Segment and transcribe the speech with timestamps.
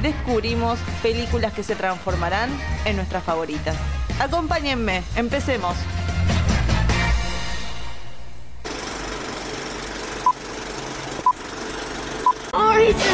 [0.00, 2.50] descubrimos películas que se transformarán
[2.84, 3.76] en nuestras favoritas.
[4.20, 5.76] Acompáñenme, empecemos.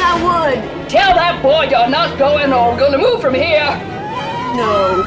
[0.09, 0.89] I would.
[0.89, 3.69] Tell that boy you're not going or we're going to move from here.
[4.57, 5.05] No.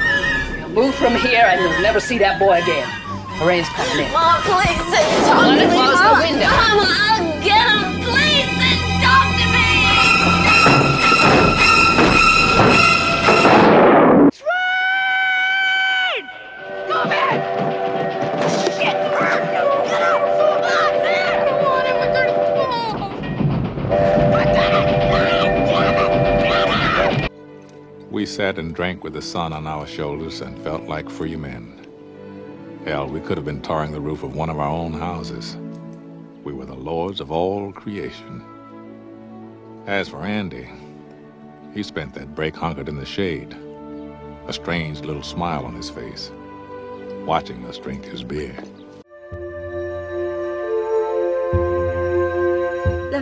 [0.58, 2.86] You'll move from here and you'll never see that boy again.
[3.40, 4.12] Lorraine's coming in.
[4.12, 4.78] Mom, please
[5.26, 5.74] talk Let me.
[5.74, 6.46] close the window.
[6.46, 7.31] Mama,
[28.52, 31.86] sat and drank with the sun on our shoulders and felt like free men.
[32.84, 35.56] Hell, we could have been tarring the roof of one of our own houses.
[36.44, 38.44] We were the lords of all creation.
[39.86, 40.68] As for Andy,
[41.72, 43.56] he spent that break hunkered in the shade,
[44.46, 46.30] a strange little smile on his face,
[47.24, 48.54] watching us drink his beer.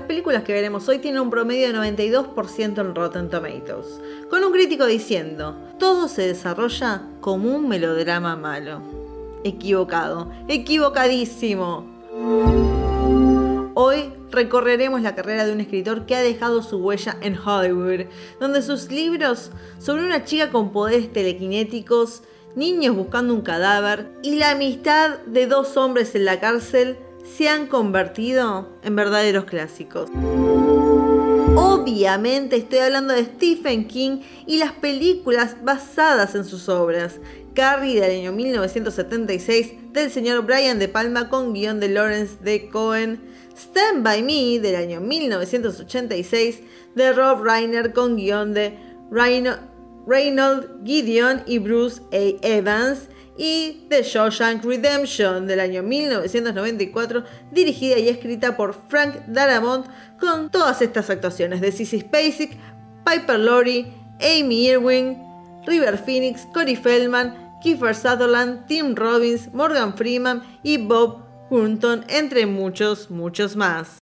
[0.01, 4.51] Las películas que veremos hoy tienen un promedio de 92% en Rotten Tomatoes, con un
[4.51, 8.81] crítico diciendo, todo se desarrolla como un melodrama malo.
[9.45, 11.85] Equivocado, equivocadísimo.
[13.75, 18.07] Hoy recorreremos la carrera de un escritor que ha dejado su huella en Hollywood,
[18.41, 22.23] donde sus libros sobre una chica con poderes telequinéticos,
[22.57, 27.67] niños buscando un cadáver y la amistad de dos hombres en la cárcel se han
[27.67, 30.11] convertido en verdaderos clásicos.
[31.57, 37.19] Obviamente estoy hablando de Stephen King y las películas basadas en sus obras.
[37.55, 42.69] Carrie del año 1976 del señor Brian De Palma con guion de Lawrence D.
[42.71, 43.21] Cohen.
[43.57, 46.61] Stand By Me del año 1986
[46.95, 48.79] de Rob Reiner con guion de
[49.11, 49.59] Reino-
[50.07, 52.47] Reynold Gideon y Bruce A.
[52.47, 53.09] Evans
[53.43, 59.87] y The Shawshank Redemption del año 1994, dirigida y escrita por Frank Darabont,
[60.21, 62.59] con todas estas actuaciones de Sissy Spacek,
[63.07, 63.87] Piper Laurie,
[64.21, 65.17] Amy Irwin,
[65.67, 73.11] River Phoenix, Corey Feldman, Kiefer Sutherland, Tim Robbins, Morgan Freeman y Bob Hutton, entre muchos,
[73.11, 74.01] muchos más.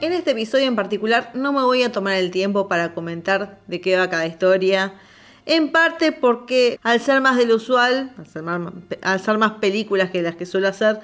[0.00, 3.80] En este episodio en particular no me voy a tomar el tiempo para comentar de
[3.80, 4.94] qué va cada historia.
[5.46, 10.10] En parte porque al ser más del usual, al ser más, al ser más películas
[10.10, 11.00] que las que suelo hacer,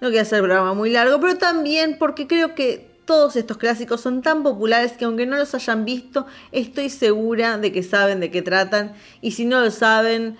[0.00, 4.20] no quiero hacer programa muy largo, pero también porque creo que todos estos clásicos son
[4.20, 8.42] tan populares que aunque no los hayan visto, estoy segura de que saben de qué
[8.42, 10.36] tratan y si no lo saben,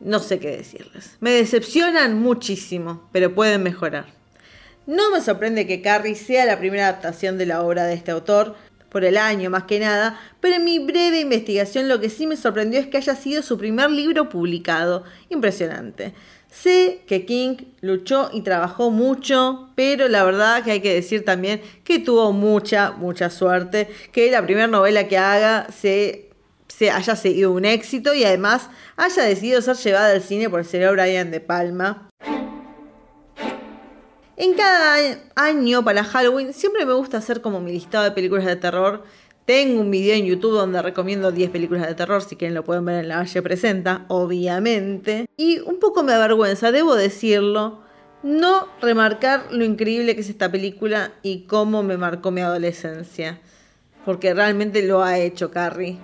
[0.00, 1.16] no sé qué decirles.
[1.20, 4.06] Me decepcionan muchísimo, pero pueden mejorar.
[4.86, 8.54] No me sorprende que Carrie sea la primera adaptación de la obra de este autor,
[8.96, 12.34] por el año más que nada, pero en mi breve investigación lo que sí me
[12.34, 15.04] sorprendió es que haya sido su primer libro publicado.
[15.28, 16.14] Impresionante.
[16.50, 21.60] Sé que King luchó y trabajó mucho, pero la verdad que hay que decir también
[21.84, 26.30] que tuvo mucha, mucha suerte, que la primera novela que haga se,
[26.66, 30.66] se haya sido un éxito y además haya decidido ser llevada al cine por el
[30.66, 32.05] señor Brian De Palma.
[34.38, 38.56] En cada año para Halloween siempre me gusta hacer como mi listado de películas de
[38.56, 39.02] terror.
[39.46, 42.84] Tengo un video en YouTube donde recomiendo 10 películas de terror, si quieren lo pueden
[42.84, 45.26] ver en La Valle Presenta, obviamente.
[45.38, 47.80] Y un poco me avergüenza, debo decirlo,
[48.22, 53.40] no remarcar lo increíble que es esta película y cómo me marcó mi adolescencia.
[54.04, 55.98] Porque realmente lo ha hecho Carrie.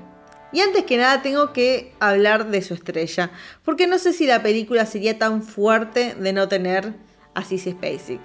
[0.55, 3.31] Y antes que nada tengo que hablar de su estrella,
[3.63, 6.95] porque no sé si la película sería tan fuerte de no tener
[7.35, 8.21] a Sissy Spacek.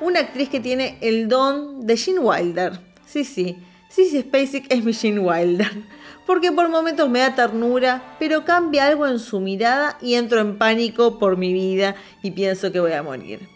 [0.00, 2.80] Una actriz que tiene el don de Gene Wilder.
[3.06, 3.56] Sí, sí,
[3.88, 5.70] Sissy Spacek es mi Gene Wilder.
[6.26, 10.56] Porque por momentos me da ternura, pero cambia algo en su mirada y entro en
[10.56, 13.48] pánico por mi vida y pienso que voy a morir.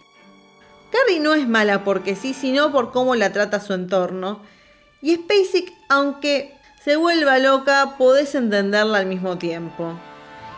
[0.91, 4.41] Carrie no es mala porque sí, sino por cómo la trata su entorno.
[5.00, 6.55] Y Spacek, aunque
[6.85, 9.94] se vuelva loca, podés entenderla al mismo tiempo.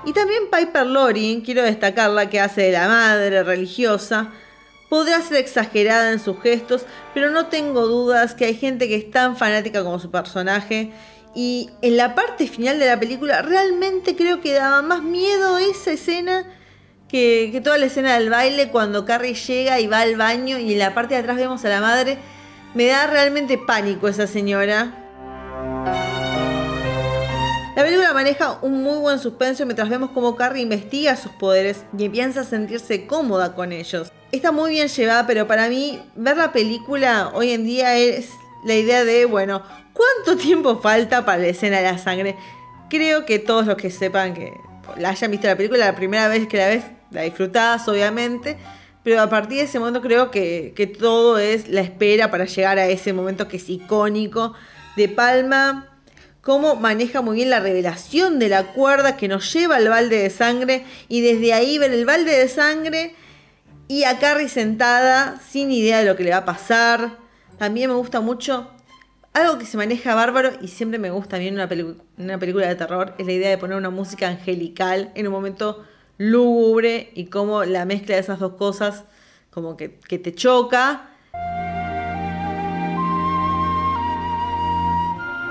[0.09, 4.33] Y también Piper Laurie, quiero destacarla que hace de la madre religiosa,
[4.89, 9.11] Podrá ser exagerada en sus gestos, pero no tengo dudas que hay gente que es
[9.11, 10.93] tan fanática como su personaje.
[11.35, 15.93] Y en la parte final de la película realmente creo que daba más miedo esa
[15.93, 16.47] escena
[17.07, 20.73] que, que toda la escena del baile cuando Carrie llega y va al baño y
[20.73, 22.17] en la parte de atrás vemos a la madre.
[22.73, 24.98] Me da realmente pánico esa señora.
[27.79, 32.07] La película maneja un muy buen suspenso mientras vemos cómo Carrie investiga sus poderes y
[32.07, 34.11] empieza a sentirse cómoda con ellos.
[34.33, 38.31] Está muy bien llevada, pero para mí ver la película hoy en día es
[38.65, 42.35] la idea de, bueno, ¿cuánto tiempo falta para la escena de la sangre?
[42.91, 44.55] Creo que todos los que sepan que
[44.97, 48.57] la hayan visto la película, la primera vez que la ves, la disfrutás obviamente,
[49.05, 52.77] pero a partir de ese momento creo que, que todo es la espera para llegar
[52.77, 54.55] a ese momento que es icónico.
[54.97, 55.98] De Palma
[56.49, 60.31] cómo maneja muy bien la revelación de la cuerda que nos lleva al balde de
[60.31, 63.15] sangre y desde ahí ver el balde de sangre
[63.87, 67.19] y a Carrie sentada sin idea de lo que le va a pasar.
[67.59, 68.71] También me gusta mucho
[69.35, 71.69] algo que se maneja bárbaro y siempre me gusta bien una,
[72.17, 75.85] una película de terror es la idea de poner una música angelical en un momento
[76.17, 79.05] lúgubre y cómo la mezcla de esas dos cosas
[79.51, 81.11] como que, que te choca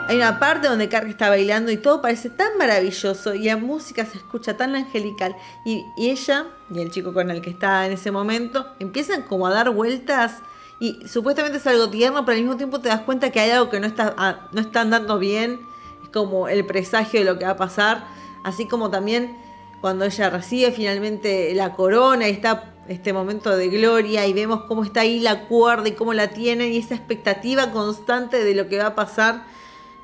[0.07, 4.05] Hay una parte donde Carrie está bailando y todo parece tan maravilloso y la música
[4.05, 5.35] se escucha tan angelical.
[5.65, 9.49] Y, ella y el chico con el que está en ese momento empiezan como a
[9.49, 10.37] dar vueltas
[10.79, 13.69] y supuestamente es algo tierno, pero al mismo tiempo te das cuenta que hay algo
[13.69, 15.59] que no está, ah, no está andando bien.
[16.01, 18.05] Es como el presagio de lo que va a pasar.
[18.45, 19.35] Así como también
[19.81, 24.85] cuando ella recibe finalmente la corona y está este momento de gloria y vemos cómo
[24.85, 28.77] está ahí la cuerda y cómo la tienen y esa expectativa constante de lo que
[28.77, 29.56] va a pasar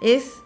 [0.03, 0.43] es,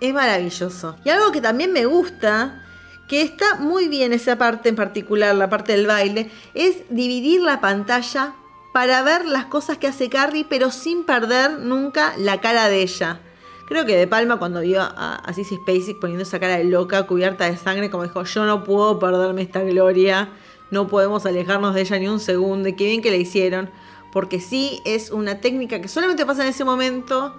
[0.00, 0.96] es maravilloso.
[1.04, 2.64] Y algo que también me gusta,
[3.08, 7.60] que está muy bien esa parte en particular, la parte del baile, es dividir la
[7.60, 8.34] pantalla
[8.72, 13.20] para ver las cosas que hace Carrie, pero sin perder nunca la cara de ella.
[13.68, 15.58] Creo que De Palma cuando vio a, a Sissy
[16.00, 19.60] poniendo esa cara de loca, cubierta de sangre, como dijo, yo no puedo perderme esta
[19.60, 20.28] gloria,
[20.70, 23.70] no podemos alejarnos de ella ni un segundo, y qué bien que la hicieron,
[24.12, 27.34] porque sí es una técnica que solamente pasa en ese momento,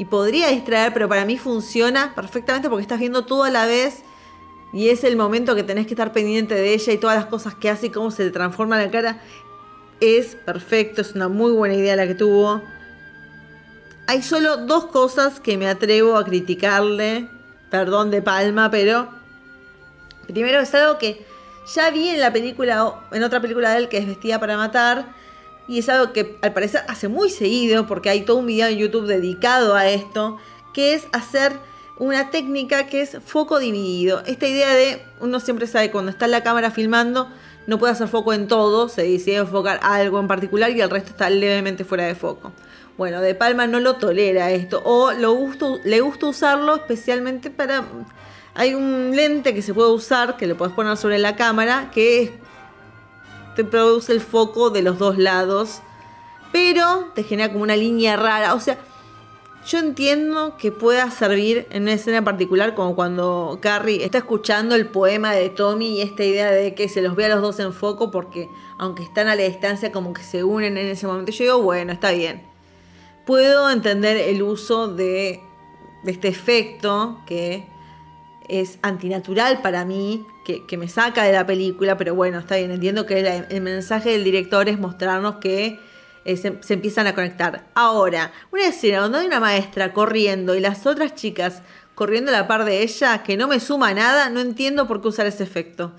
[0.00, 4.02] y podría distraer, pero para mí funciona perfectamente porque estás viendo todo a la vez
[4.72, 7.54] y es el momento que tenés que estar pendiente de ella y todas las cosas
[7.54, 9.20] que hace y cómo se le transforma la cara.
[10.00, 12.62] Es perfecto, es una muy buena idea la que tuvo.
[14.06, 17.28] Hay solo dos cosas que me atrevo a criticarle,
[17.68, 19.06] perdón de palma, pero
[20.28, 21.26] primero es algo que
[21.74, 25.12] ya vi en la película, en otra película de él que es Vestida para Matar,
[25.70, 28.76] y es algo que al parecer hace muy seguido, porque hay todo un video en
[28.76, 30.36] YouTube dedicado a esto,
[30.74, 31.52] que es hacer
[31.96, 34.20] una técnica que es foco dividido.
[34.26, 37.28] Esta idea de, uno siempre sabe cuando está la cámara filmando,
[37.68, 41.10] no puede hacer foco en todo, se decide enfocar algo en particular y el resto
[41.10, 42.50] está levemente fuera de foco.
[42.98, 45.38] Bueno, De Palma no lo tolera esto, o lo
[45.84, 47.84] le gusta usarlo especialmente para...
[48.54, 52.22] Hay un lente que se puede usar, que lo puedes poner sobre la cámara, que
[52.22, 52.30] es
[53.54, 55.82] te produce el foco de los dos lados,
[56.52, 58.54] pero te genera como una línea rara.
[58.54, 58.78] O sea,
[59.66, 64.88] yo entiendo que pueda servir en una escena particular, como cuando Carrie está escuchando el
[64.88, 67.72] poema de Tommy y esta idea de que se los vea a los dos en
[67.72, 68.48] foco, porque
[68.78, 71.30] aunque están a la distancia, como que se unen en ese momento.
[71.32, 72.42] Yo digo, bueno, está bien.
[73.26, 75.42] Puedo entender el uso de,
[76.04, 77.68] de este efecto que
[78.48, 83.06] es antinatural para mí, que, me saca de la película, pero bueno, está bien, entiendo
[83.06, 85.78] que el mensaje del director es mostrarnos que
[86.24, 87.66] eh, se, empiezan a conectar.
[87.74, 91.62] Ahora, una escena donde hay una maestra corriendo y las otras chicas
[91.94, 95.08] corriendo a la par de ella, que no me suma nada, no entiendo por qué
[95.08, 95.92] usar ese efecto.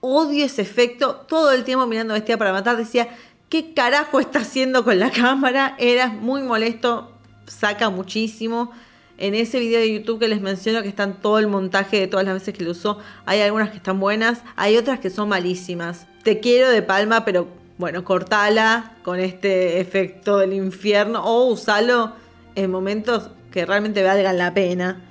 [0.00, 3.08] Odio ese efecto, todo el tiempo mirando Vestida para Matar, decía,
[3.48, 5.76] ¿qué carajo está haciendo con la cámara?
[5.78, 7.12] Era muy molesto,
[7.46, 8.72] saca muchísimo.
[9.20, 12.24] En ese video de YouTube que les menciono, que están todo el montaje de todas
[12.24, 16.06] las veces que lo usó, hay algunas que están buenas, hay otras que son malísimas.
[16.22, 17.46] Te quiero de palma, pero
[17.76, 22.14] bueno, cortala con este efecto del infierno o usalo
[22.54, 25.02] en momentos que realmente valgan la pena.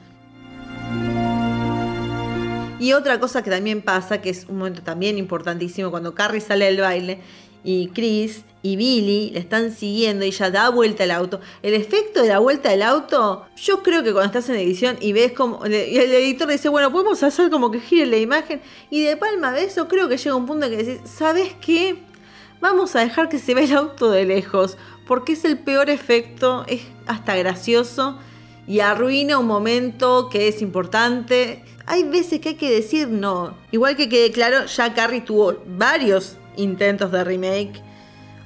[2.79, 6.65] Y otra cosa que también pasa, que es un momento también importantísimo, cuando Carrie sale
[6.65, 7.19] del baile
[7.69, 11.39] y Chris y Billy le están siguiendo y ella da vuelta al auto.
[11.61, 15.13] El efecto de la vuelta del auto, yo creo que cuando estás en edición y
[15.13, 15.63] ves como.
[15.65, 18.59] el editor dice, bueno, podemos hacer como que gire la imagen.
[18.89, 22.03] Y de palma de eso, creo que llega un punto en que decís, ¿sabes qué?
[22.59, 24.75] Vamos a dejar que se vea el auto de lejos.
[25.07, 28.17] Porque es el peor efecto, es hasta gracioso
[28.67, 31.63] y arruina un momento que es importante.
[31.85, 33.55] Hay veces que hay que decir no.
[33.71, 37.81] Igual que quede claro, ya Carrie tuvo varios intentos de remake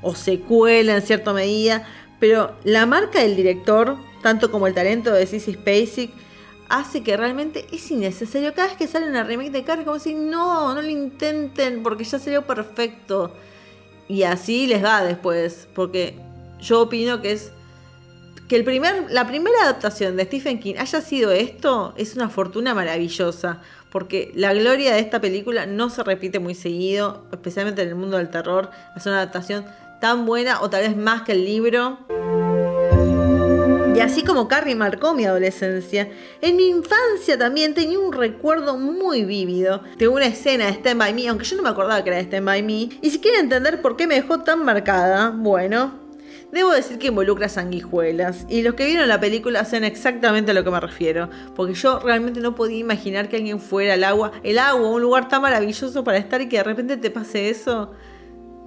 [0.01, 1.87] o secuela en cierta medida,
[2.19, 6.11] pero la marca del director, tanto como el talento de Sissy Spacek,
[6.69, 8.53] hace que realmente es innecesario.
[8.53, 12.03] Cada vez que sale una remake de Carrie, como si no, no lo intenten porque
[12.03, 13.31] ya salió perfecto.
[14.07, 16.15] Y así les va después, porque
[16.59, 17.51] yo opino que es
[18.53, 22.75] que el primer, la primera adaptación de Stephen King haya sido esto es una fortuna
[22.75, 27.95] maravillosa, porque la gloria de esta película no se repite muy seguido, especialmente en el
[27.95, 28.69] mundo del terror.
[28.95, 29.65] Es una adaptación
[29.99, 31.97] tan buena o tal vez más que el libro.
[33.95, 39.25] Y así como Carrie marcó mi adolescencia, en mi infancia también tenía un recuerdo muy
[39.25, 42.17] vívido de una escena de Stand By Me, aunque yo no me acordaba que era
[42.17, 42.89] de Stand By Me.
[43.01, 46.02] Y si quieren entender por qué me dejó tan marcada, bueno,
[46.53, 50.63] Debo decir que involucra sanguijuelas, y los que vieron la película saben exactamente a lo
[50.63, 54.59] que me refiero, porque yo realmente no podía imaginar que alguien fuera al agua, el
[54.59, 57.93] agua, un lugar tan maravilloso para estar y que de repente te pase eso.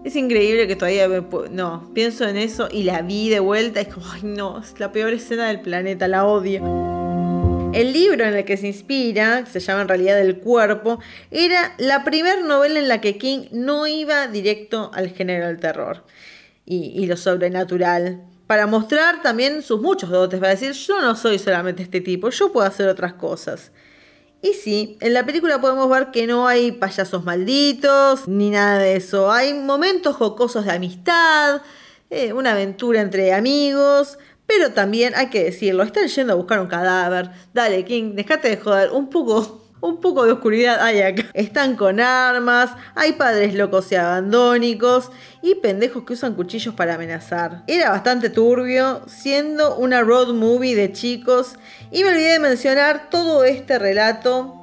[0.05, 1.07] Es increíble que todavía
[1.53, 4.91] no, pienso en eso y la vi de vuelta, es como, ay no, es la
[4.91, 6.65] peor escena del planeta, la odio.
[7.73, 10.99] El libro en el que se inspira, que se llama en realidad El cuerpo,
[11.31, 16.03] era la primera novela en la que King no iba directo al género del terror
[16.67, 18.23] y, lo sobrenatural.
[18.47, 22.53] Para mostrar también sus muchos dotes, para decir, yo no soy solamente este tipo, yo
[22.53, 23.71] puedo hacer otras cosas.
[24.43, 28.97] Y sí, en la película podemos ver que no hay payasos malditos, ni nada de
[28.97, 29.33] eso.
[29.33, 31.63] Hay momentos jocosos de amistad,
[32.11, 36.69] eh, una aventura entre amigos, pero también hay que decirlo, están yendo a buscar un
[36.69, 37.31] cadáver.
[37.55, 41.25] Dale, King, dejate de joder, un poco un poco de oscuridad hay acá.
[41.35, 45.11] Están con armas, hay padres locos y abandónicos
[45.43, 47.63] y pendejos que usan cuchillos para amenazar.
[47.67, 51.57] Era bastante turbio, siendo una road movie de chicos.
[51.91, 54.55] Y me olvidé de mencionar, todo este relato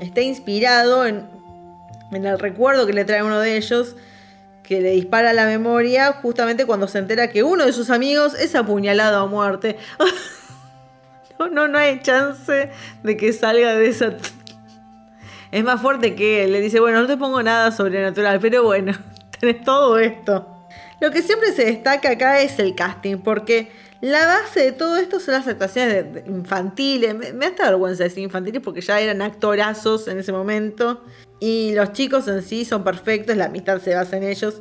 [0.00, 1.28] está inspirado en,
[2.10, 3.96] en el recuerdo que le trae uno de ellos
[4.62, 8.54] que le dispara la memoria justamente cuando se entera que uno de sus amigos es
[8.54, 9.76] apuñalado a muerte.
[11.38, 12.70] no, no, no hay chance
[13.02, 14.16] de que salga de esa
[15.52, 16.52] es más fuerte que él.
[16.52, 18.92] Le dice, bueno, no te pongo nada sobrenatural, pero bueno,
[19.40, 20.48] tenés todo esto.
[21.00, 25.20] Lo que siempre se destaca acá es el casting, porque la base de todo esto
[25.20, 27.14] son las actuaciones infantiles.
[27.14, 31.04] Me, me da esta vergüenza decir infantiles porque ya eran actorazos en ese momento.
[31.38, 34.60] Y los chicos en sí son perfectos, la amistad se basa en ellos.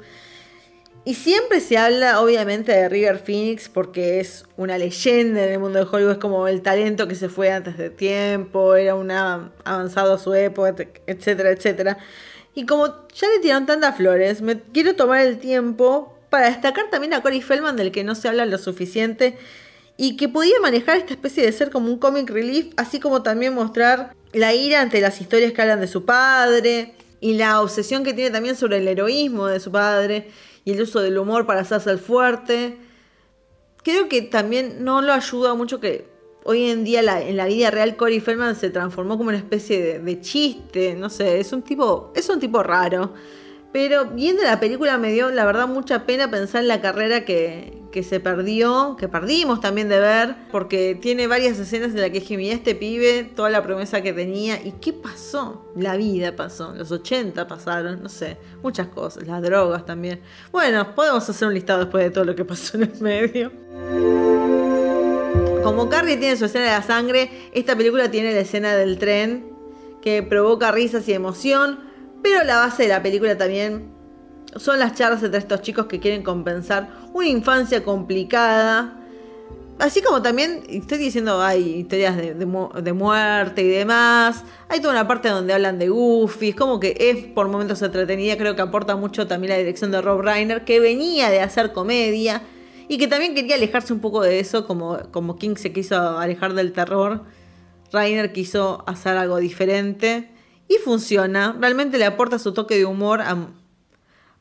[1.04, 5.80] Y siempre se habla, obviamente, de River Phoenix porque es una leyenda en el mundo
[5.80, 10.14] de Hollywood, es como el talento que se fue antes de tiempo, era una avanzado
[10.14, 10.76] a su época,
[11.08, 11.98] etcétera, etcétera.
[12.54, 17.16] Y como ya le tiraron tantas flores, me quiero tomar el tiempo para destacar también
[17.16, 19.40] a Corey Feldman, del que no se habla lo suficiente,
[19.98, 23.56] y que podía manejar esta especie de ser como un comic relief, así como también
[23.56, 28.14] mostrar la ira ante las historias que hablan de su padre, y la obsesión que
[28.14, 30.28] tiene también sobre el heroísmo de su padre
[30.66, 32.78] y el uso del humor para hacerse el fuerte.
[33.84, 36.08] Creo que también no lo ayuda mucho que
[36.44, 40.00] hoy en día en la vida real Corey Feldman se transformó como una especie de,
[40.00, 43.14] de, chiste, no sé, es un tipo, es un tipo raro.
[43.72, 47.81] Pero viendo la película me dio, la verdad, mucha pena pensar en la carrera que,
[48.04, 52.52] se perdió, que perdimos también de ver, porque tiene varias escenas en las que dije,
[52.52, 55.66] este pibe, toda la promesa que tenía, ¿y qué pasó?
[55.76, 60.22] La vida pasó, los 80 pasaron, no sé, muchas cosas, las drogas también.
[60.52, 63.52] Bueno, podemos hacer un listado después de todo lo que pasó en el medio.
[65.64, 69.52] Como Carrie tiene su escena de la sangre, esta película tiene la escena del tren,
[70.02, 73.90] que provoca risas y emoción pero la base de la película también
[74.58, 78.98] son las charlas entre estos chicos que quieren compensar una infancia complicada.
[79.80, 82.46] Así como también estoy diciendo hay historias de,
[82.94, 84.44] muerte y demás.
[84.70, 86.50] Hay toda una parte donde hablan de Goofy.
[86.50, 88.38] Es como que es por momentos entretenida.
[88.38, 92.44] Creo que aporta mucho también la dirección de Rob Reiner, que venía de hacer comedia
[92.88, 96.54] y que también quería alejarse un poco de eso, como, como King se quiso alejar
[96.54, 97.24] del terror.
[97.92, 100.30] Reiner quiso hacer algo diferente.
[100.68, 103.22] Y funciona, realmente le aporta su toque de humor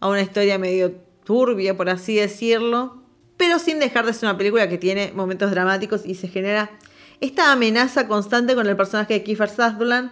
[0.00, 0.92] a, una historia medio
[1.24, 3.02] turbia, por así decirlo,
[3.36, 6.70] pero sin dejar de ser una película que tiene momentos dramáticos y se genera
[7.20, 10.10] esta amenaza constante con el personaje de Kiefer Sutherland,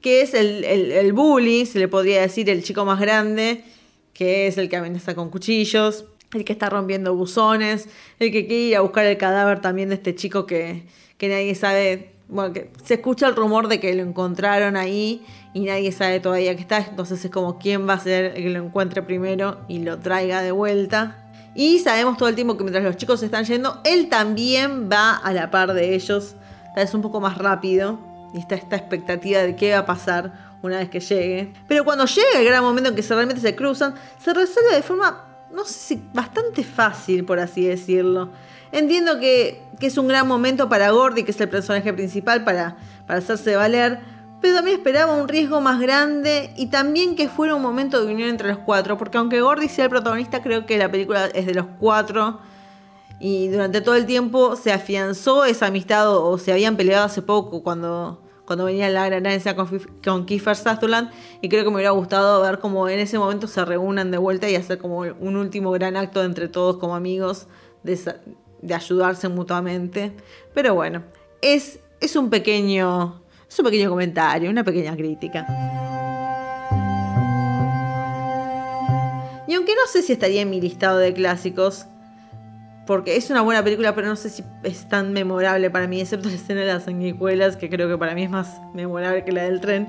[0.00, 3.64] que es el, el, bully, se le podría decir, el chico más grande,
[4.12, 8.62] que es el que amenaza con cuchillos, el que está rompiendo buzones, el que quiere
[8.62, 10.84] ir a buscar el cadáver también de este chico que,
[11.18, 15.60] que nadie sabe, bueno, que se escucha el rumor de que lo encontraron ahí y
[15.60, 16.78] nadie sabe todavía que está.
[16.78, 20.42] Entonces es como quién va a ser el que lo encuentre primero y lo traiga
[20.42, 21.16] de vuelta.
[21.54, 25.32] Y sabemos todo el tiempo que mientras los chicos están yendo, él también va a
[25.32, 26.36] la par de ellos.
[26.74, 27.98] Tal vez un poco más rápido.
[28.32, 31.52] Y está esta expectativa de qué va a pasar una vez que llegue.
[31.66, 35.26] Pero cuando llega el gran momento en que realmente se cruzan, se resuelve de forma
[35.52, 38.30] no sé si bastante fácil, por así decirlo.
[38.72, 42.76] Entiendo que, es un gran momento para Gordy, que es el personaje principal, para,
[43.08, 43.98] hacerse valer,
[44.40, 48.28] pero también esperaba un riesgo más grande y también que fuera un momento de unión
[48.28, 51.54] entre los cuatro, porque aunque Gordy sea el protagonista, creo que la película es de
[51.54, 52.40] los cuatro
[53.18, 57.62] y durante todo el tiempo se afianzó esa amistad o, se habían peleado hace poco
[57.62, 59.24] cuando, cuando venía la gran
[59.56, 61.10] con, con Kiefer Sutherland
[61.42, 64.48] y creo que me hubiera gustado ver cómo en ese momento se reúnan de vuelta
[64.48, 67.48] y hacer como un último gran acto entre todos como amigos
[67.82, 67.98] de,
[68.62, 70.12] de ayudarse mutuamente.
[70.54, 71.02] Pero bueno,
[71.42, 75.44] es, es un pequeño es un pequeño comentario, una pequeña crítica.
[79.48, 81.86] Y aunque no sé si estaría en mi listado de clásicos,
[82.86, 86.28] porque es una buena película, pero no sé si es tan memorable para mí, excepto
[86.28, 89.42] la escena de las sanguijuelas, que creo que para mí es más memorable que la
[89.42, 89.88] del tren.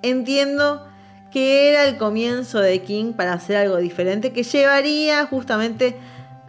[0.00, 0.86] Entiendo
[1.30, 5.98] que era el comienzo de King para hacer algo diferente, que llevaría justamente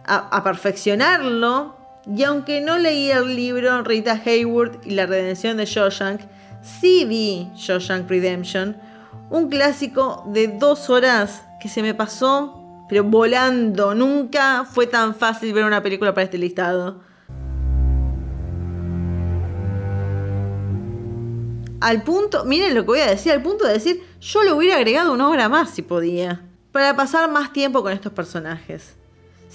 [0.06, 6.20] a, perfeccionarlo y aunque no leí el libro Rita Hayward y la redención de Shawshank,
[6.62, 8.76] sí vi Shawshank Redemption,
[9.30, 13.94] un clásico de dos horas que se me pasó, pero volando.
[13.94, 17.00] Nunca fue tan fácil ver una película para este listado.
[21.80, 24.76] Al punto, miren lo que voy a decir, al punto de decir, yo le hubiera
[24.76, 28.95] agregado una hora más si podía, para pasar más tiempo con estos personajes.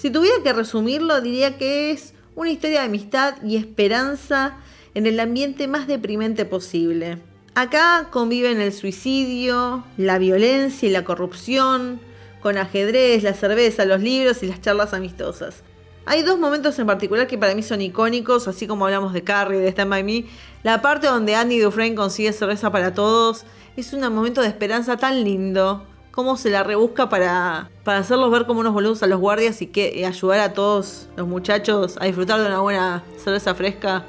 [0.02, 4.56] Si tuviera que resumirlo, diría que es una historia de amistad y esperanza
[4.94, 7.20] en el ambiente más deprimente posible.
[7.54, 12.00] Acá conviven el suicidio, la violencia y la corrupción,
[12.40, 15.62] con ajedrez, la cerveza, los libros y las charlas amistosas.
[16.04, 19.60] Hay dos momentos en particular que para mí son icónicos, así como hablamos de Carrie,
[19.60, 20.24] de Stand By Me.
[20.64, 23.44] La parte donde Andy Dufresne consigue cerveza para todos
[23.76, 28.46] es un momento de esperanza tan lindo cómo se la rebusca para, para hacerlos ver
[28.46, 32.38] como unos boludos a los guardias y, que, ayudar a todos los muchachos a disfrutar
[32.40, 34.04] de una buena cerveza fresca.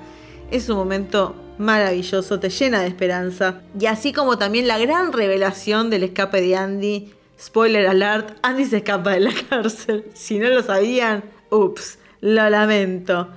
[0.52, 3.62] Es un momento maravilloso, te llena de esperanza.
[3.80, 7.14] Y así como también la gran revelación del escape de Andy.
[7.40, 10.06] Spoiler alert, Andy se escapa de la cárcel.
[10.14, 13.30] Si no lo sabían, ups, lo lamento.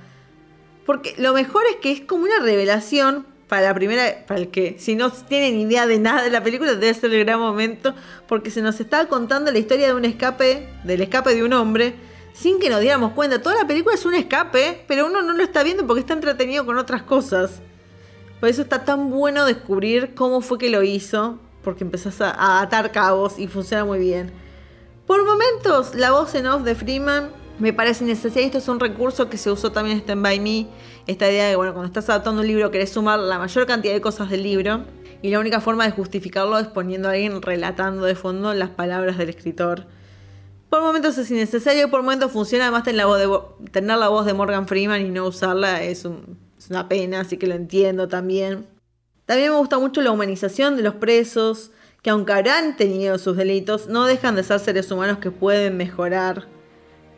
[0.85, 4.77] Porque lo mejor es que es como una revelación para la primera, para el que
[4.79, 7.95] si no tienen idea de nada de la película, debe ser el gran momento,
[8.27, 11.95] porque se nos está contando la historia de un escape, del escape de un hombre,
[12.33, 13.41] sin que nos diéramos cuenta.
[13.41, 16.67] Toda la película es un escape, pero uno no lo está viendo porque está entretenido
[16.67, 17.61] con otras cosas.
[18.41, 22.93] Por eso está tan bueno descubrir cómo fue que lo hizo, porque empezás a, atar
[22.93, 24.33] cabos y funciona muy bien.
[25.07, 28.47] Por momentos, la voz en off de Freeman me parece innecesaria.
[28.47, 30.67] Esto es un recurso que se usó también en Stand By Me
[31.07, 33.95] esta idea de que, bueno, cuando estás adaptando un libro querés sumar la mayor cantidad
[33.95, 34.85] de cosas del libro
[35.23, 39.17] y la única forma de justificarlo es poniendo a alguien relatando de fondo las palabras
[39.19, 39.87] del escritor.
[40.69, 45.11] Por momentos es innecesario, por momentos funciona, además tener la voz de, Morgan Freeman y
[45.11, 46.05] no usarla es,
[46.59, 48.67] es una pena, así que lo entiendo también.
[49.27, 51.71] También me gusta mucho la humanización de los presos,
[52.03, 56.47] que aunque habrán tenido sus delitos, no dejan de ser seres humanos que pueden mejorar.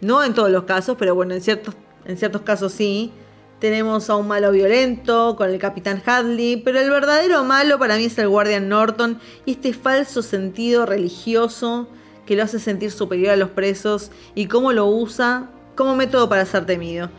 [0.01, 1.75] No en todos los casos, pero bueno, en ciertos,
[2.05, 3.13] en ciertos casos sí.
[3.59, 8.05] Tenemos a un malo violento con el capitán Hadley, pero el verdadero malo para mí
[8.05, 11.89] es el guardián Norton y este falso sentido religioso
[12.25, 16.47] que lo hace sentir superior a los presos y cómo lo usa como método para
[16.47, 17.11] ser temido.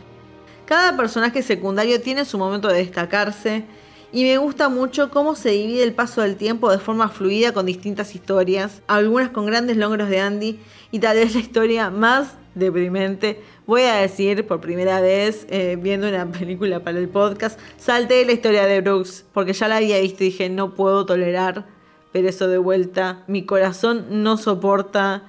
[0.64, 3.64] Cada personaje secundario tiene su momento de destacarse
[4.10, 7.66] y me gusta mucho cómo se divide el paso del tiempo de forma fluida con
[7.66, 10.58] distintas historias, algunas con grandes logros de Andy
[10.90, 16.08] y tal vez la historia más deprimente voy a decir por primera vez, eh, viendo
[16.08, 20.24] una película para el podcast, salté la historia de Brooks, porque ya la había visto
[20.24, 21.66] y dije, no puedo tolerar
[22.12, 23.22] ver eso de vuelta.
[23.28, 25.22] Mi corazón no soporta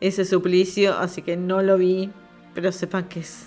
[0.00, 2.10] ese suplicio, así que no lo vi,
[2.54, 3.46] pero sepan que es,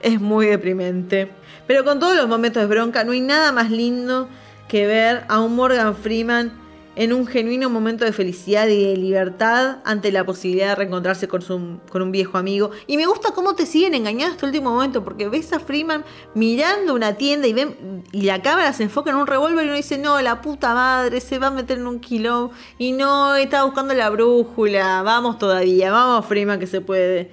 [0.00, 1.30] es muy deprimente.
[1.66, 4.28] Pero con todos los momentos de bronca, no hay nada más lindo
[4.68, 6.52] que ver a un Morgan Freeman
[6.96, 11.80] en un genuino momento de felicidad y de libertad ante la posibilidad de reencontrarse con,
[11.90, 12.70] con un viejo amigo.
[12.86, 16.04] Y me gusta cómo te siguen engañando hasta el último momento, porque ves a Freeman
[16.34, 19.76] mirando una tienda y, ven, y la cámara se enfoca en un revólver y uno
[19.76, 23.64] dice, no, la puta madre, se va a meter en un kilo y no, está
[23.64, 27.30] buscando la brújula, vamos todavía, vamos Freeman que se puede.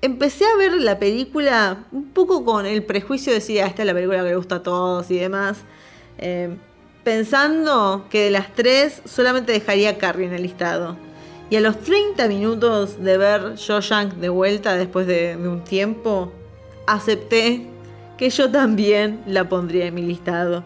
[0.00, 3.86] Empecé a ver la película un poco con el prejuicio de decir, ah, esta es
[3.86, 5.58] la película que le gusta a todos y demás.
[6.16, 6.56] Eh,
[7.08, 10.98] pensando que de las tres solamente dejaría Carrie en el listado.
[11.48, 16.30] Y a los 30 minutos de ver Shawshank de vuelta después de, un tiempo,
[16.86, 17.66] acepté
[18.18, 20.64] que yo también la pondría en mi listado.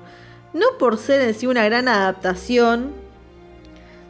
[0.53, 2.91] No por ser en sí una gran adaptación,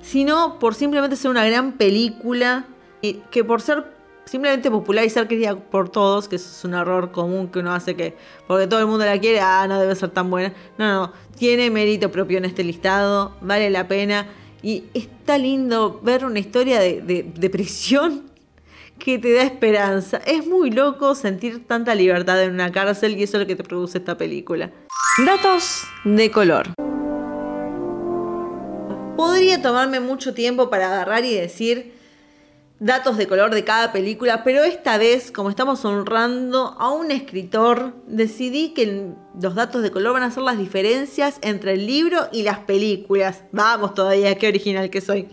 [0.00, 2.64] sino por simplemente ser una gran película
[3.02, 3.91] y que por ser
[4.24, 7.94] simplemente popular y ser querida por todos, que es un error común que uno hace
[7.94, 10.52] que porque todo el mundo la quiere, ah, no debe ser tan buena.
[10.78, 14.26] No, no, tiene mérito propio en este listado, vale la pena
[14.62, 18.30] y está lindo ver una historia de, de, de prisión
[18.98, 20.18] que te da esperanza.
[20.18, 23.64] Es muy loco sentir tanta libertad en una cárcel y eso es lo que te
[23.64, 24.70] produce esta película.
[25.26, 26.68] Datos de color.
[29.16, 31.92] Podría tomarme mucho tiempo para agarrar y decir
[32.82, 37.94] datos de color de cada película, pero esta vez, como estamos honrando a un escritor,
[38.08, 42.42] decidí que los datos de color van a ser las diferencias entre el libro y
[42.42, 43.44] las películas.
[43.52, 45.28] Vamos todavía, qué original que soy.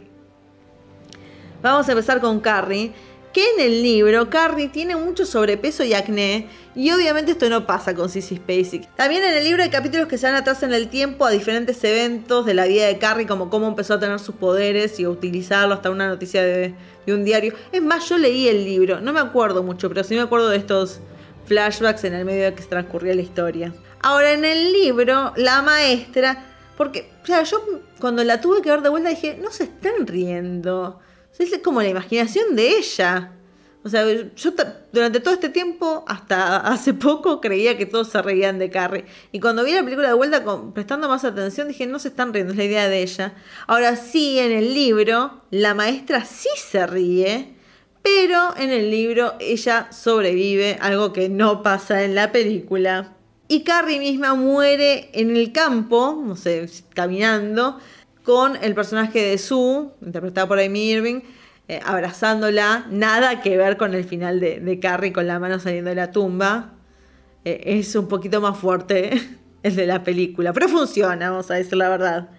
[1.64, 2.94] Vamos a empezar con Carrie
[3.34, 7.94] que en el libro Carrie tiene mucho sobrepeso y acné y obviamente esto no pasa
[7.94, 8.96] con Sissy Spacek.
[8.96, 11.84] También en el libro hay capítulos que se van atrás en el tiempo a diferentes
[11.84, 15.10] eventos de la vida de Carrie como cómo empezó a tener sus poderes y a
[15.10, 16.74] utilizarlo hasta una noticia de,
[17.06, 17.54] de un diario.
[17.72, 20.58] Es más, yo leí el libro, no me acuerdo mucho, pero sí me acuerdo de
[20.58, 21.00] estos
[21.46, 23.74] flashbacks en el medio de que se transcurría la historia.
[24.02, 26.46] Ahora en el libro, la maestra,
[26.78, 27.64] porque, claro, yo
[28.00, 31.00] cuando la tuve que ver de vuelta dije, no se están riendo
[31.40, 33.32] es como la imaginación de ella.
[33.82, 34.04] O sea,
[34.36, 34.52] yo
[34.92, 39.06] durante todo este tiempo, hasta hace poco, creía que todos se reían de Carrie.
[39.32, 42.52] Y cuando vi la película de vuelta, prestando más atención, dije, no se están riendo,
[42.52, 43.36] es la idea de ella.
[43.68, 47.56] Ahora sí, en el libro, la maestra sí se ríe,
[48.04, 53.16] pero en el libro ella sobrevive, algo que no pasa en la película.
[53.48, 57.80] Y Carrie misma muere en el campo, no sé, caminando,
[58.24, 61.22] con el personaje de Sue, interpretado por Amy Irving,
[61.70, 62.88] eh, abrazándola.
[62.90, 66.74] Nada que ver con el final de, Carrie con la mano saliendo de la tumba.
[67.46, 69.12] Eh, es un poquito más fuerte
[69.64, 72.30] el de la película, pero funciona, vamos a decir la verdad.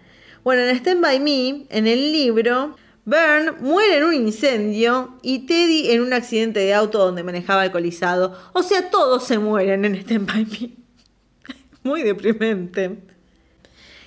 [0.43, 5.93] Bueno, en Stand By Me, en el libro, Bern muere en un incendio y Teddy
[5.93, 8.37] en un accidente de auto donde manejaba alcoholizado.
[8.53, 10.71] O sea, todos se mueren en Stand By Me.
[11.85, 12.99] Muy deprimente.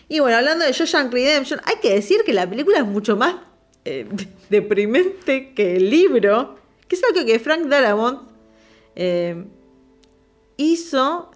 [0.09, 3.35] Y bueno, hablando de Shawshank Redemption, hay que decir que la película es mucho más
[3.85, 4.07] eh,
[4.49, 8.21] deprimente que el libro, que es algo que Frank Darabont
[8.95, 9.43] eh,
[10.57, 11.31] hizo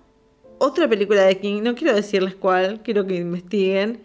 [0.59, 4.01] otra película de King, no quiero decirles cuál, quiero que investiguen,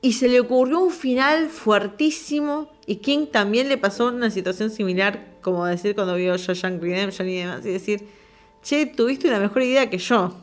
[0.00, 5.36] y se le ocurrió un final fuertísimo y King también le pasó una situación similar,
[5.42, 8.06] como decir cuando vio Shawshank Redemption y demás, y decir,
[8.62, 10.34] che, tuviste una mejor idea que yo.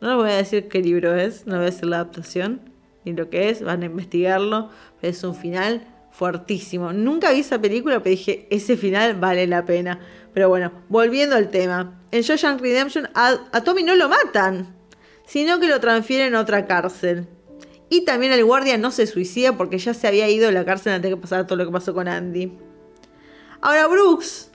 [0.00, 2.60] No les voy a decir qué libro es, no voy a decir la adaptación
[3.04, 4.68] ni lo que es, van a investigarlo,
[5.00, 6.94] pero es un final fuertísimo.
[6.94, 10.00] Nunca vi esa película, pero dije, ese final vale la pena.
[10.32, 12.00] Pero bueno, volviendo al tema.
[12.10, 14.74] En Shawshank Redemption a, a Tommy no lo matan,
[15.26, 17.28] sino que lo transfieren a otra cárcel.
[17.90, 20.94] Y también el guardia no se suicida porque ya se había ido a la cárcel
[20.94, 22.58] antes de que pasara todo lo que pasó con Andy.
[23.60, 24.50] Ahora Brooks,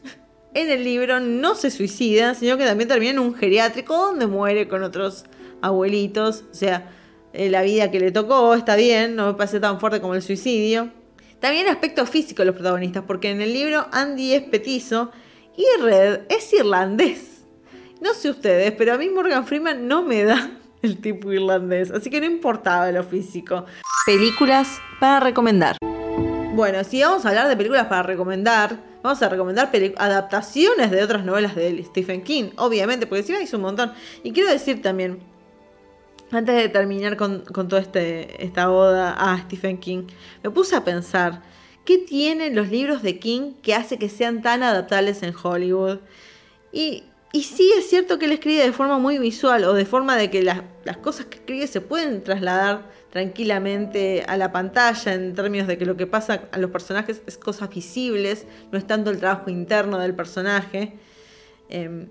[0.56, 4.68] en el libro, no se suicida, sino que también termina en un geriátrico donde muere
[4.68, 5.26] con otros
[5.62, 6.44] abuelitos.
[6.52, 6.90] O sea,
[7.34, 10.24] eh, la vida que le tocó, está bien, no me parece tan fuerte como el
[10.24, 10.92] suicidio.
[11.42, 15.12] También aspecto físico de los protagonistas, porque en el libro Andy es petizo
[15.58, 17.42] y Red es irlandés.
[18.00, 20.52] No sé ustedes, pero a mí Morgan Freeman no me da
[20.84, 23.66] el tipo irlandés, así que no importaba lo físico.
[24.06, 25.78] Películas para recomendar.
[26.54, 31.26] Bueno, si vamos a hablar de películas para recomendar, vamos a recomendar adaptaciones de otras
[31.26, 33.94] novelas de Stephen King, obviamente, porque si hizo un montón.
[34.24, 35.24] Y quiero decir también,
[36.32, 40.04] antes de terminar con, toda este, esta oda a Stephen King,
[40.44, 41.42] me puse a pensar,
[41.86, 46.00] ¿qué tienen los libros de King que hace que sean tan adaptables en Hollywood?
[46.72, 50.16] Y, y sí es cierto que él escribe de forma muy visual o de forma
[50.16, 55.36] de que las, las cosas que escribe se pueden trasladar tranquilamente a la pantalla en
[55.36, 59.12] términos de que lo que pasa a los personajes es cosas visibles, no es tanto
[59.12, 60.94] el trabajo interno del personaje.
[61.68, 62.08] Em,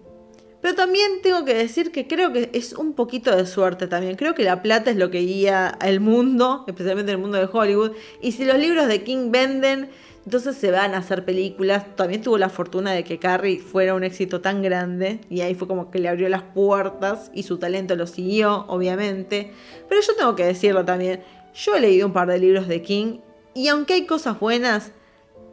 [0.60, 4.16] pero también tengo que decir que creo que es un poquito de suerte también.
[4.16, 7.92] Creo que la plata es lo que guía al mundo, especialmente el mundo de Hollywood.
[8.20, 9.88] Y si los libros de King venden,
[10.26, 11.96] entonces se van a hacer películas.
[11.96, 15.20] También tuvo la fortuna de que Carrie fuera un éxito tan grande.
[15.30, 19.52] Y ahí fue como que le abrió las puertas y su talento lo siguió, obviamente.
[19.88, 21.22] Pero yo tengo que decirlo también.
[21.54, 23.20] Yo he leído un par de libros de King.
[23.54, 24.92] Y aunque hay cosas buenas,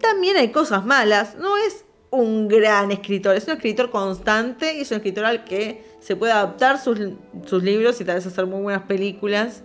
[0.02, 1.36] también hay cosas malas.
[1.38, 5.84] No es un gran escritor, es un escritor constante y es un escritor al que
[6.00, 7.00] se puede adaptar sus,
[7.62, 9.64] libros y tal vez hacer muy buenas películas.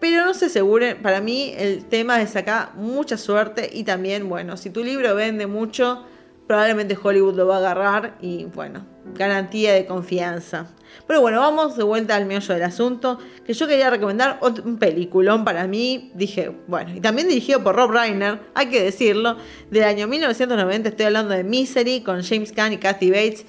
[0.00, 4.56] Pero no se asegure, para mí el tema es acá mucha suerte y también, bueno,
[4.56, 6.04] si tu libro vende mucho,
[6.48, 8.84] probablemente Hollywood lo va a agarrar y bueno,
[9.14, 10.66] garantía de confianza.
[11.06, 15.44] Pero bueno, vamos de vuelta al meollo del asunto, que yo quería recomendar un peliculón
[15.44, 19.36] para mí, dije, bueno, y también dirigido por Rob Reiner, hay que decirlo,
[19.70, 23.44] del año 1990, estoy hablando de Misery con James Caan y Kathy Bates.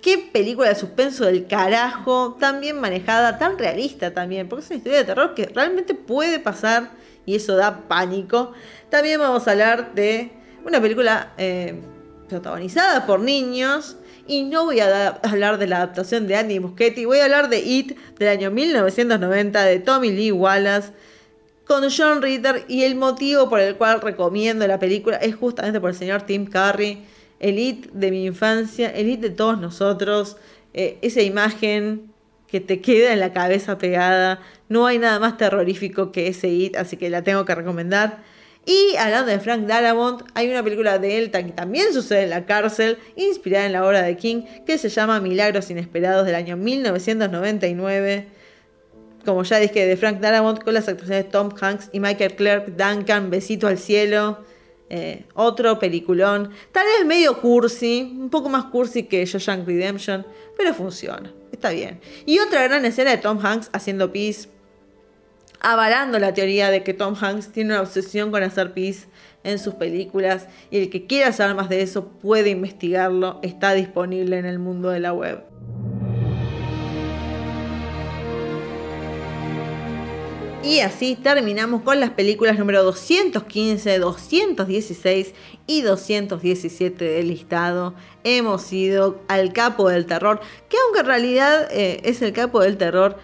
[0.00, 4.76] Qué película de suspenso del carajo, tan bien manejada, tan realista también, porque es una
[4.76, 6.90] historia de terror que realmente puede pasar
[7.26, 8.52] y eso da pánico.
[8.90, 10.30] También vamos a hablar de
[10.64, 11.80] una película eh,
[12.34, 13.96] protagonizada por niños.
[14.26, 17.58] Y no voy a hablar de la adaptación de Andy Muschietti, voy a hablar de
[17.60, 20.92] It del año 1990 de Tommy Lee Wallace
[21.66, 25.90] con John Ritter y el motivo por el cual recomiendo la película es justamente por
[25.90, 27.04] el señor Tim Curry,
[27.38, 30.38] el It de mi infancia, el It de todos nosotros,
[30.72, 32.10] eh, esa imagen
[32.48, 36.76] que te queda en la cabeza pegada, no hay nada más terrorífico que ese It,
[36.76, 38.22] así que la tengo que recomendar.
[38.66, 42.46] Y hablando de Frank Darabont, hay una película de él que también sucede en la
[42.46, 48.28] cárcel, inspirada en la obra de King, que se llama Milagros Inesperados del año 1999.
[49.24, 52.76] Como ya dije, de Frank Darabont, con las actuaciones de Tom Hanks y Michael Clark
[52.76, 54.44] Duncan, Besito al Cielo.
[54.90, 60.26] Eh, otro peliculón, tal vez medio cursi, un poco más cursi que Shawshank Redemption,
[60.58, 62.00] pero funciona, está bien.
[62.26, 64.50] Y otra gran escena de Tom Hanks haciendo pis
[65.64, 69.08] avalando la teoría de que Tom Hanks tiene una obsesión con hacer pis
[69.44, 74.38] en sus películas y el que quiera saber más de eso puede investigarlo, está disponible
[74.38, 75.42] en el mundo de la web.
[80.62, 85.34] Y así terminamos con las películas número 215, 216
[85.66, 87.94] y 217 del listado.
[88.22, 92.78] Hemos ido al capo del terror, que aunque en realidad eh, es el capo del
[92.78, 93.18] terror,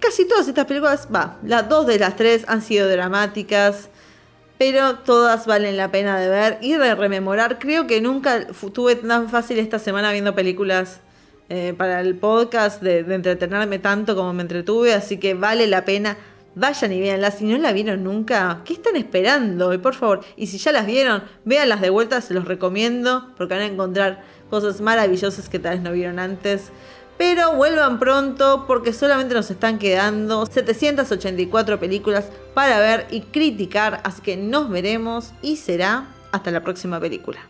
[0.00, 3.90] Casi todas estas películas, va, las dos de las tres han sido dramáticas,
[4.56, 7.58] pero todas valen la pena de ver y de rememorar.
[7.58, 11.00] Creo que nunca tuve tan fácil esta semana viendo películas
[11.50, 16.16] eh, para el podcast de, entretenerme tanto como me entretuve, así que vale la pena.
[16.54, 17.38] Vayan y véanlas.
[17.38, 19.72] Si no la vieron nunca, ¿qué están esperando?
[19.74, 23.54] Y por favor, y si ya las vieron, véanlas de vuelta, se los recomiendo, porque
[23.54, 26.70] van a encontrar cosas maravillosas que tal vez no vieron antes.
[27.20, 34.00] Pero vuelvan pronto porque solamente nos están quedando 784 películas para ver y criticar.
[34.04, 37.49] Así que nos veremos y será hasta la próxima película.